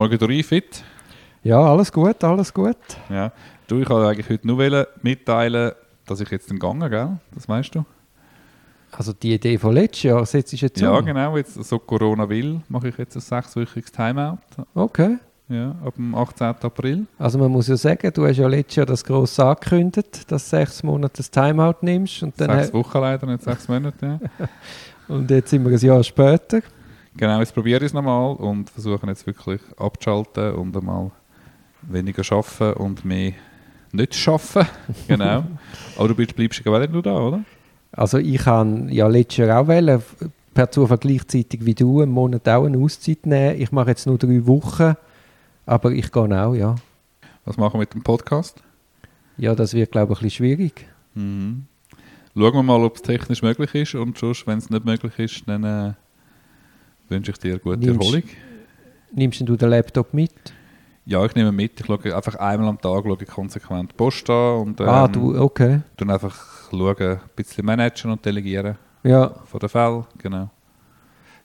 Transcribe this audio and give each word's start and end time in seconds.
Morgen 0.00 0.16
durch, 0.16 0.46
fit? 0.46 0.82
Ja, 1.42 1.60
alles 1.60 1.92
gut, 1.92 2.24
alles 2.24 2.54
gut. 2.54 2.78
Ja. 3.10 3.30
Du, 3.68 3.82
ich 3.82 3.90
wollte 3.90 4.08
eigentlich 4.08 4.30
heute 4.30 4.46
nur 4.46 4.86
mitteilen, 5.02 5.72
dass 6.06 6.20
ich 6.22 6.30
jetzt 6.30 6.48
gegangen 6.48 6.90
gell? 6.90 7.18
Das 7.34 7.46
weißt 7.46 7.74
du? 7.74 7.84
Also 8.92 9.12
die 9.12 9.34
Idee 9.34 9.58
von 9.58 9.74
letztes 9.74 10.04
Jahr 10.04 10.24
setzt 10.24 10.52
sich 10.52 10.62
jetzt 10.62 10.80
Ja, 10.80 10.92
um? 10.96 11.04
genau. 11.04 11.36
Jetzt, 11.36 11.52
so 11.52 11.78
Corona 11.78 12.26
will, 12.26 12.62
mache 12.70 12.88
ich 12.88 12.96
jetzt 12.96 13.14
ein 13.14 13.20
sechswöchiges 13.20 13.92
Timeout. 13.92 14.38
Okay. 14.74 15.18
Ja, 15.50 15.72
ab 15.84 15.94
dem 15.96 16.14
18. 16.14 16.46
April. 16.46 17.06
Also 17.18 17.36
man 17.36 17.50
muss 17.50 17.68
ja 17.68 17.76
sagen, 17.76 18.10
du 18.14 18.26
hast 18.26 18.38
ja 18.38 18.48
letztes 18.48 18.76
Jahr 18.76 18.86
das 18.86 19.04
gross 19.04 19.38
angekündigt, 19.38 20.32
dass 20.32 20.48
du 20.48 20.56
sechs 20.56 20.82
Monate 20.82 21.18
das 21.18 21.30
Timeout 21.30 21.74
nimmst. 21.82 22.22
Und, 22.22 22.40
dann 22.40 22.58
Sechs 22.58 22.72
Wochen 22.72 22.98
leider, 23.00 23.26
nicht 23.26 23.42
sechs 23.42 23.68
Monate. 23.68 24.18
Ja. 24.38 24.48
und 25.14 25.30
jetzt 25.30 25.50
sind 25.50 25.62
wir 25.62 25.72
ein 25.72 25.78
Jahr 25.78 26.02
später. 26.02 26.62
Genau, 27.20 27.38
jetzt 27.38 27.52
probiere 27.52 27.80
ich 27.80 27.88
es 27.88 27.92
nochmal 27.92 28.34
und 28.36 28.70
versuche 28.70 29.06
jetzt 29.06 29.26
wirklich 29.26 29.60
abzuschalten 29.76 30.54
und 30.54 30.74
einmal 30.74 31.10
weniger 31.82 32.22
arbeiten 32.34 32.82
und 32.82 33.04
mehr 33.04 33.34
nicht 33.92 34.26
arbeiten. 34.26 34.66
genau. 35.06 35.44
Aber 35.98 36.08
du 36.08 36.14
bist, 36.14 36.34
bleibst 36.34 36.64
ja 36.64 36.86
du 36.86 37.02
da, 37.02 37.18
oder? 37.18 37.44
Also 37.92 38.16
ich 38.16 38.38
kann 38.38 38.88
ja 38.88 39.06
letztes 39.06 39.36
Jahr 39.36 39.60
auch 39.60 39.68
wählen, 39.68 40.02
per 40.54 40.70
Zufall 40.70 40.96
gleichzeitig 40.96 41.66
wie 41.66 41.74
du, 41.74 42.00
einen 42.00 42.10
Monat 42.10 42.48
auch 42.48 42.64
eine 42.64 42.78
Auszeit 42.78 43.26
nehmen. 43.26 43.60
Ich 43.60 43.70
mache 43.70 43.90
jetzt 43.90 44.06
nur 44.06 44.16
drei 44.16 44.46
Wochen, 44.46 44.94
aber 45.66 45.92
ich 45.92 46.10
gehe 46.10 46.22
auch, 46.22 46.54
ja. 46.54 46.74
Was 47.44 47.58
machen 47.58 47.74
wir 47.74 47.80
mit 47.80 47.92
dem 47.92 48.02
Podcast? 48.02 48.62
Ja, 49.36 49.54
das 49.54 49.74
wird, 49.74 49.92
glaube 49.92 50.14
ich, 50.14 50.20
ein 50.20 50.22
bisschen 50.22 50.36
schwierig. 50.38 50.86
Mhm. 51.14 51.66
Schauen 52.34 52.54
wir 52.54 52.62
mal, 52.62 52.82
ob 52.82 52.96
es 52.96 53.02
technisch 53.02 53.42
möglich 53.42 53.74
ist 53.74 53.94
und 53.94 54.16
sonst, 54.16 54.46
wenn 54.46 54.56
es 54.56 54.70
nicht 54.70 54.86
möglich 54.86 55.18
ist, 55.18 55.46
dann 55.46 55.64
äh, 55.64 55.92
wünsche 57.10 57.30
ich 57.32 57.38
dir 57.38 57.58
gute 57.58 57.78
Nimmst- 57.78 58.00
Erholung. 58.00 58.22
Nimmst 59.12 59.40
du 59.40 59.56
den 59.56 59.68
Laptop 59.70 60.14
mit? 60.14 60.32
Ja, 61.04 61.24
ich 61.24 61.34
nehme 61.34 61.50
mit. 61.50 61.80
Ich 61.80 61.86
schaue 61.86 62.14
einfach 62.14 62.36
einmal 62.36 62.68
am 62.68 62.80
Tag 62.80 63.02
schaue 63.04 63.16
ich 63.20 63.26
konsequent 63.28 63.96
Post 63.96 64.30
an 64.30 64.56
und 64.60 64.80
ähm, 64.80 64.88
ah, 64.88 65.08
du, 65.08 65.36
okay. 65.40 65.80
dann 65.96 66.10
einfach 66.10 66.36
schauen, 66.70 66.96
ein 67.00 67.20
bisschen 67.34 67.66
managen 67.66 68.12
und 68.12 68.24
delegieren 68.24 68.76
Ja, 69.02 69.30
von 69.46 69.58
den 69.58 69.68
Fällen. 69.68 70.04
Genau. 70.18 70.50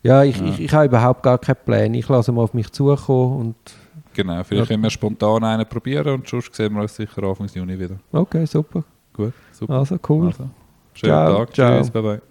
ja 0.03 0.23
ich, 0.23 0.37
Ja. 0.39 0.45
Ich, 0.47 0.59
ich 0.59 0.73
habe 0.73 0.85
überhaupt 0.85 1.23
gar 1.23 1.39
keinen 1.39 1.57
Plan. 1.65 1.93
Ich 1.95 2.07
lasse 2.07 2.31
mal 2.31 2.43
auf 2.43 2.53
mich 2.53 2.71
zukommen 2.71 3.39
und 3.39 3.55
Genau, 4.13 4.43
vielleicht 4.43 4.69
Ja. 4.69 4.73
können 4.75 4.83
wir 4.83 4.89
spontan 4.91 5.43
einen 5.43 5.65
probieren 5.65 6.07
und 6.13 6.27
sonst 6.27 6.53
sehen 6.55 6.73
wir 6.73 6.81
uns 6.83 6.95
sicher 6.95 7.23
Anfang 7.23 7.47
Juni 7.53 7.77
wieder. 7.79 7.97
okay, 8.11 8.45
super. 8.45 8.83
Gut, 9.13 9.33
super. 9.51 9.73
Also 9.73 9.97
cool. 10.09 10.27
Also, 10.27 10.49
schönen 10.93 11.11
Ciao, 11.13 11.37
Tag, 11.37 11.53
ciao. 11.55 11.77
tschüss, 11.79 11.89
bye 11.89 12.01
bye. 12.01 12.21